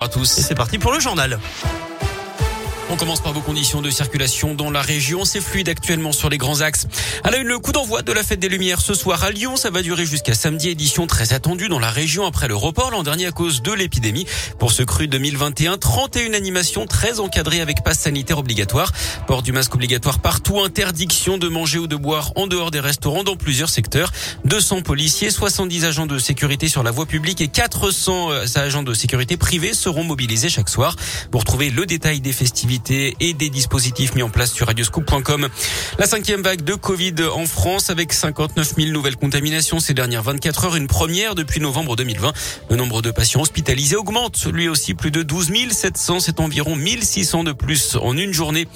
à 0.00 0.08
tous. 0.08 0.24
C'est 0.24 0.54
parti 0.54 0.78
pour 0.78 0.92
le 0.92 1.00
journal. 1.00 1.38
On 2.92 2.96
commence 2.96 3.20
par 3.20 3.32
vos 3.32 3.40
conditions 3.40 3.82
de 3.82 3.88
circulation 3.88 4.54
dans 4.54 4.68
la 4.68 4.82
région. 4.82 5.24
C'est 5.24 5.40
fluide 5.40 5.68
actuellement 5.68 6.10
sur 6.10 6.28
les 6.28 6.38
grands 6.38 6.60
axes. 6.60 6.88
À 7.22 7.30
le 7.30 7.58
coup 7.60 7.70
d'envoi 7.70 8.02
de 8.02 8.12
la 8.12 8.24
fête 8.24 8.40
des 8.40 8.48
Lumières 8.48 8.80
ce 8.80 8.94
soir 8.94 9.22
à 9.22 9.30
Lyon. 9.30 9.54
Ça 9.54 9.70
va 9.70 9.82
durer 9.82 10.04
jusqu'à 10.04 10.34
samedi. 10.34 10.70
Édition 10.70 11.06
très 11.06 11.32
attendue 11.32 11.68
dans 11.68 11.78
la 11.78 11.88
région 11.88 12.26
après 12.26 12.48
le 12.48 12.56
report 12.56 12.90
l'an 12.90 13.04
dernier 13.04 13.26
à 13.26 13.30
cause 13.30 13.62
de 13.62 13.72
l'épidémie. 13.72 14.26
Pour 14.58 14.72
ce 14.72 14.82
cru 14.82 15.06
2021, 15.06 15.78
31 15.78 16.34
animations 16.34 16.86
très 16.86 17.20
encadrées 17.20 17.60
avec 17.60 17.84
passe 17.84 18.00
sanitaire 18.00 18.38
obligatoire. 18.38 18.90
Port 19.28 19.42
du 19.42 19.52
masque 19.52 19.76
obligatoire 19.76 20.18
partout. 20.18 20.58
Interdiction 20.58 21.38
de 21.38 21.46
manger 21.46 21.78
ou 21.78 21.86
de 21.86 21.96
boire 21.96 22.32
en 22.34 22.48
dehors 22.48 22.72
des 22.72 22.80
restaurants 22.80 23.22
dans 23.22 23.36
plusieurs 23.36 23.70
secteurs. 23.70 24.10
200 24.46 24.82
policiers, 24.82 25.30
70 25.30 25.84
agents 25.84 26.06
de 26.06 26.18
sécurité 26.18 26.66
sur 26.66 26.82
la 26.82 26.90
voie 26.90 27.06
publique 27.06 27.40
et 27.40 27.48
400 27.48 28.32
euh, 28.32 28.46
agents 28.56 28.82
de 28.82 28.94
sécurité 28.94 29.36
privés 29.36 29.74
seront 29.74 30.02
mobilisés 30.02 30.48
chaque 30.48 30.68
soir. 30.68 30.96
Pour 31.30 31.44
trouver 31.44 31.70
le 31.70 31.86
détail 31.86 32.20
des 32.20 32.32
festivités 32.32 32.79
et 32.88 33.34
des 33.34 33.50
dispositifs 33.50 34.14
mis 34.14 34.22
en 34.22 34.30
place 34.30 34.52
sur 34.52 34.66
radioscoop.com. 34.66 35.48
La 35.98 36.06
cinquième 36.06 36.42
vague 36.42 36.62
de 36.62 36.74
Covid 36.74 37.14
en 37.34 37.46
France 37.46 37.90
avec 37.90 38.12
59 38.12 38.74
000 38.76 38.88
nouvelles 38.90 39.16
contaminations 39.16 39.80
ces 39.80 39.94
dernières 39.94 40.22
24 40.22 40.64
heures, 40.64 40.76
une 40.76 40.86
première 40.86 41.34
depuis 41.34 41.60
novembre 41.60 41.96
2020. 41.96 42.32
Le 42.70 42.76
nombre 42.76 43.02
de 43.02 43.10
patients 43.10 43.42
hospitalisés 43.42 43.96
augmente, 43.96 44.46
lui 44.46 44.68
aussi 44.68 44.94
plus 44.94 45.10
de 45.10 45.22
12 45.22 45.50
700, 45.70 46.20
c'est 46.20 46.40
environ 46.40 46.76
1600 46.76 47.44
de 47.44 47.52
plus 47.52 47.96
en 48.00 48.16
une 48.16 48.32
journée. 48.32 48.66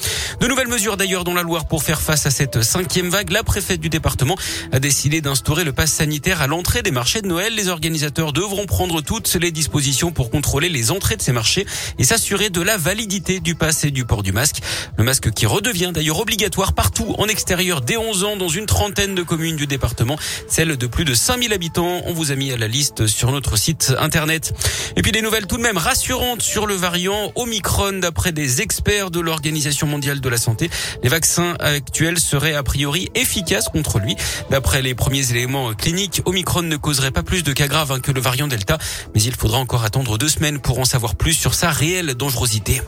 De 0.40 0.46
nouvelles 0.46 0.68
mesures 0.68 0.96
d'ailleurs 0.96 1.24
dans 1.24 1.34
la 1.34 1.42
Loire 1.42 1.66
pour 1.66 1.82
faire 1.82 2.00
face 2.00 2.26
à 2.26 2.30
cette 2.30 2.62
cinquième 2.62 3.08
vague. 3.08 3.30
La 3.30 3.42
préfète 3.42 3.80
du 3.80 3.88
département 3.88 4.36
a 4.72 4.80
décidé 4.80 5.20
d'instaurer 5.20 5.64
le 5.64 5.72
pass 5.72 5.92
sanitaire 5.92 6.42
à 6.42 6.46
l'entrée 6.46 6.82
des 6.82 6.90
marchés 6.90 7.22
de 7.22 7.28
Noël. 7.28 7.54
Les 7.54 7.68
organisateurs 7.68 8.32
devront 8.32 8.66
prendre 8.66 9.00
toutes 9.00 9.32
les 9.34 9.50
dispositions 9.50 10.12
pour 10.12 10.30
contrôler 10.30 10.68
les 10.68 10.90
entrées 10.90 11.16
de 11.16 11.22
ces 11.22 11.32
marchés 11.32 11.66
et 11.98 12.04
s'assurer 12.04 12.50
de 12.50 12.60
la 12.60 12.76
validité 12.76 13.40
du 13.40 13.54
pass 13.54 13.84
et 13.84 13.90
port 14.02 14.22
du 14.22 14.32
masque. 14.32 14.60
Le 14.96 15.04
masque 15.04 15.30
qui 15.30 15.46
redevient 15.46 15.92
d'ailleurs 15.94 16.18
obligatoire 16.18 16.72
partout 16.72 17.14
en 17.18 17.26
extérieur 17.26 17.80
dès 17.80 17.96
11 17.96 18.24
ans 18.24 18.36
dans 18.36 18.48
une 18.48 18.66
trentaine 18.66 19.14
de 19.14 19.22
communes 19.22 19.56
du 19.56 19.66
département, 19.66 20.16
celle 20.48 20.76
de 20.76 20.86
plus 20.86 21.04
de 21.04 21.14
5000 21.14 21.52
habitants. 21.52 22.02
On 22.06 22.12
vous 22.12 22.32
a 22.32 22.34
mis 22.34 22.52
à 22.52 22.56
la 22.56 22.68
liste 22.68 23.06
sur 23.06 23.30
notre 23.30 23.56
site 23.56 23.92
internet. 23.98 24.52
Et 24.96 25.02
puis 25.02 25.12
des 25.12 25.22
nouvelles 25.22 25.46
tout 25.46 25.56
de 25.56 25.62
même 25.62 25.78
rassurantes 25.78 26.42
sur 26.42 26.66
le 26.66 26.74
variant 26.74 27.32
Omicron 27.34 27.98
d'après 28.00 28.32
des 28.32 28.62
experts 28.62 29.10
de 29.10 29.20
l'Organisation 29.20 29.86
mondiale 29.86 30.20
de 30.20 30.28
la 30.28 30.38
santé. 30.38 30.70
Les 31.02 31.08
vaccins 31.08 31.54
actuels 31.60 32.18
seraient 32.18 32.54
a 32.54 32.62
priori 32.62 33.10
efficaces 33.14 33.68
contre 33.68 33.98
lui. 33.98 34.16
D'après 34.50 34.82
les 34.82 34.94
premiers 34.94 35.30
éléments 35.30 35.74
cliniques, 35.74 36.22
Omicron 36.24 36.62
ne 36.62 36.76
causerait 36.76 37.10
pas 37.10 37.22
plus 37.22 37.42
de 37.42 37.52
cas 37.52 37.68
graves 37.68 37.92
hein, 37.92 38.00
que 38.00 38.12
le 38.12 38.20
variant 38.20 38.48
Delta, 38.48 38.78
mais 39.14 39.22
il 39.22 39.34
faudra 39.34 39.58
encore 39.58 39.84
attendre 39.84 40.18
deux 40.18 40.28
semaines 40.28 40.60
pour 40.60 40.78
en 40.78 40.84
savoir 40.84 41.14
plus 41.16 41.34
sur 41.34 41.54
sa 41.54 41.70
réelle 41.70 42.14
dangerosité. 42.14 42.80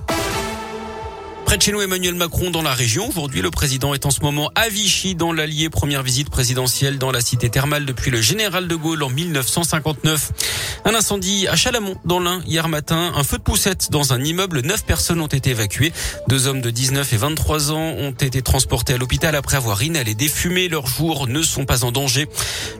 Près 1.46 1.58
de 1.58 1.62
chez 1.62 1.70
nous, 1.70 1.80
Emmanuel 1.80 2.16
Macron 2.16 2.50
dans 2.50 2.60
la 2.60 2.74
région. 2.74 3.08
Aujourd'hui, 3.08 3.40
le 3.40 3.52
président 3.52 3.94
est 3.94 4.04
en 4.04 4.10
ce 4.10 4.20
moment 4.20 4.50
à 4.56 4.68
Vichy 4.68 5.14
dans 5.14 5.32
l'Allier. 5.32 5.70
Première 5.70 6.02
visite 6.02 6.28
présidentielle 6.28 6.98
dans 6.98 7.12
la 7.12 7.20
cité 7.20 7.48
thermale 7.50 7.86
depuis 7.86 8.10
le 8.10 8.20
général 8.20 8.66
de 8.66 8.74
Gaulle 8.74 9.04
en 9.04 9.10
1959. 9.10 10.32
Un 10.84 10.94
incendie 10.96 11.46
à 11.46 11.54
Chalamont 11.54 11.94
dans 12.04 12.18
l'Ain 12.18 12.42
hier 12.46 12.68
matin. 12.68 13.12
Un 13.14 13.22
feu 13.22 13.38
de 13.38 13.44
poussette 13.44 13.92
dans 13.92 14.12
un 14.12 14.24
immeuble. 14.24 14.62
Neuf 14.62 14.84
personnes 14.84 15.20
ont 15.20 15.28
été 15.28 15.50
évacuées. 15.50 15.92
Deux 16.26 16.48
hommes 16.48 16.60
de 16.60 16.70
19 16.70 17.12
et 17.12 17.16
23 17.16 17.70
ans 17.70 17.94
ont 17.96 18.10
été 18.10 18.42
transportés 18.42 18.94
à 18.94 18.98
l'hôpital 18.98 19.36
après 19.36 19.56
avoir 19.56 19.80
inhalé 19.84 20.16
des 20.16 20.28
fumées. 20.28 20.68
Leurs 20.68 20.88
jours 20.88 21.28
ne 21.28 21.42
sont 21.42 21.64
pas 21.64 21.84
en 21.84 21.92
danger. 21.92 22.28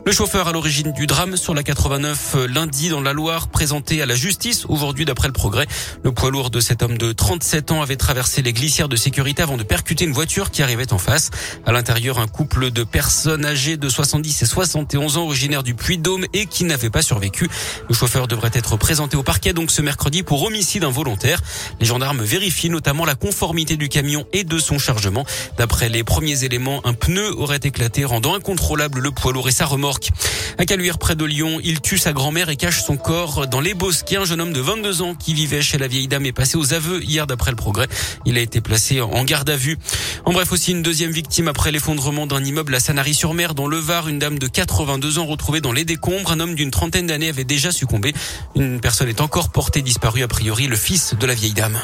Le 0.05 0.11
chauffeur 0.11 0.49
à 0.49 0.51
l'origine 0.51 0.91
du 0.91 1.07
drame 1.07 1.37
sur 1.37 1.53
la 1.53 1.63
89 1.63 2.33
euh, 2.35 2.47
lundi 2.49 2.89
dans 2.89 3.01
la 3.01 3.13
Loire 3.13 3.47
présenté 3.47 4.01
à 4.01 4.05
la 4.05 4.15
justice 4.15 4.65
aujourd'hui 4.67 5.05
d'après 5.05 5.29
le 5.29 5.33
progrès. 5.33 5.67
Le 6.03 6.11
poids 6.11 6.31
lourd 6.31 6.49
de 6.49 6.59
cet 6.59 6.83
homme 6.83 6.97
de 6.97 7.13
37 7.13 7.71
ans 7.71 7.81
avait 7.81 7.95
traversé 7.95 8.41
les 8.41 8.56
glissière 8.57 8.89
de 8.89 8.95
sécurité 8.95 9.43
avant 9.43 9.55
de 9.55 9.63
percuter 9.63 10.03
une 10.03 10.13
voiture 10.13 10.49
qui 10.49 10.63
arrivait 10.63 10.91
en 10.91 10.97
face. 10.97 11.29
À 11.65 11.71
l'intérieur, 11.71 12.17
un 12.17 12.27
couple 12.27 12.71
de 12.71 12.83
personnes 12.83 13.45
âgées 13.45 13.77
de 13.77 13.87
70 13.87 14.41
et 14.41 14.45
71 14.45 15.17
ans 15.17 15.25
originaires 15.25 15.61
du 15.61 15.75
Puy-Dôme 15.75 16.25
et 16.33 16.47
qui 16.47 16.63
n'avaient 16.63 16.89
pas 16.89 17.03
survécu. 17.03 17.49
Le 17.87 17.93
chauffeur 17.93 18.27
devrait 18.27 18.49
être 18.53 18.75
présenté 18.75 19.15
au 19.15 19.21
parquet 19.21 19.53
donc 19.53 19.69
ce 19.69 19.83
mercredi 19.83 20.23
pour 20.23 20.43
homicide 20.43 20.83
involontaire. 20.83 21.39
Les 21.79 21.85
gendarmes 21.85 22.23
vérifient 22.23 22.71
notamment 22.71 23.05
la 23.05 23.13
conformité 23.13 23.77
du 23.77 23.89
camion 23.89 24.25
et 24.33 24.43
de 24.43 24.57
son 24.57 24.79
chargement. 24.79 25.25
D'après 25.57 25.89
les 25.89 26.03
premiers 26.03 26.43
éléments, 26.43 26.81
un 26.85 26.93
pneu 26.93 27.31
aurait 27.37 27.59
éclaté 27.63 28.05
rendant 28.05 28.33
incontrôlable 28.33 28.99
le 28.99 29.11
poids 29.11 29.33
lourd 29.33 29.47
et 29.49 29.51
sa 29.51 29.65
remorque. 29.65 30.09
À 30.57 30.65
Caluire, 30.65 30.97
près 30.97 31.15
de 31.15 31.25
Lyon, 31.25 31.59
il 31.63 31.81
tue 31.81 31.99
sa 31.99 32.13
grand-mère 32.13 32.49
et 32.49 32.55
cache 32.55 32.83
son 32.83 32.97
corps 32.97 33.45
dans 33.45 33.61
les 33.61 33.75
bosquets. 33.75 34.17
Un 34.17 34.25
jeune 34.25 34.41
homme 34.41 34.53
de 34.53 34.61
22 34.61 35.03
ans 35.03 35.13
qui 35.13 35.35
vivait 35.35 35.61
chez 35.61 35.77
la 35.77 35.87
vieille 35.87 36.07
dame 36.07 36.25
est 36.25 36.31
passé 36.31 36.57
aux 36.57 36.73
aveux 36.73 37.03
hier 37.03 37.27
d'après 37.27 37.51
le 37.51 37.57
progrès. 37.57 37.87
Il 38.25 38.37
a 38.39 38.46
été 38.47 38.61
placé 38.61 39.01
en 39.01 39.23
garde 39.23 39.49
à 39.49 39.55
vue. 39.55 39.77
En 40.25 40.33
bref, 40.33 40.51
aussi 40.51 40.71
une 40.71 40.81
deuxième 40.81 41.11
victime 41.11 41.47
après 41.47 41.71
l'effondrement 41.71 42.25
d'un 42.25 42.43
immeuble 42.43 42.73
à 42.73 42.79
Sanary-sur-Mer 42.79 43.53
dans 43.53 43.67
le 43.67 43.77
Var. 43.77 44.07
Une 44.07 44.19
dame 44.19 44.39
de 44.39 44.47
82 44.47 45.19
ans 45.19 45.25
retrouvée 45.25 45.61
dans 45.61 45.73
les 45.73 45.85
décombres. 45.85 46.31
Un 46.31 46.39
homme 46.39 46.55
d'une 46.55 46.71
trentaine 46.71 47.07
d'années 47.07 47.29
avait 47.29 47.43
déjà 47.43 47.71
succombé. 47.71 48.13
Une 48.55 48.79
personne 48.79 49.09
est 49.09 49.21
encore 49.21 49.49
portée 49.49 49.81
disparue, 49.81 50.23
a 50.23 50.27
priori 50.27 50.67
le 50.67 50.75
fils 50.75 51.15
de 51.19 51.25
la 51.27 51.33
vieille 51.33 51.53
dame. 51.53 51.77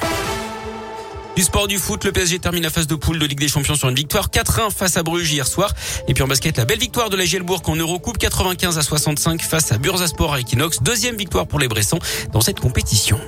Du 1.36 1.42
sport 1.42 1.68
du 1.68 1.80
foot, 1.80 2.06
le 2.06 2.12
PSG 2.12 2.38
termine 2.40 2.62
la 2.62 2.70
phase 2.70 2.86
de 2.86 2.94
poule 2.94 3.18
de 3.18 3.26
Ligue 3.26 3.40
des 3.40 3.48
Champions 3.48 3.74
sur 3.74 3.90
une 3.90 3.96
victoire 3.96 4.30
4-1 4.30 4.70
face 4.72 4.98
à 4.98 5.04
Bruges 5.04 5.32
hier 5.32 5.48
soir. 5.48 5.74
Et 6.08 6.14
puis 6.14 6.24
en 6.24 6.28
basket, 6.28 6.58
la 6.58 6.66
belle 6.66 6.80
victoire 6.80 7.10
de 7.10 7.18
la 7.18 7.26
Gielbourg 7.26 7.62
en 7.66 7.76
Eurocoupe 7.76 8.20
95 8.20 8.78
à 8.78 8.82
65 8.84 9.42
face 9.42 9.72
à 9.72 9.80
Bursaspor 9.80 10.34
à 10.34 10.40
Equinox. 10.40 10.84
Deuxième 10.84 11.16
victoire 11.16 11.48
pour 11.48 11.60
les 11.60 11.68
Bressons 11.68 12.00
dans 12.32 12.42
cette 12.42 12.60
compétition. 12.60 13.20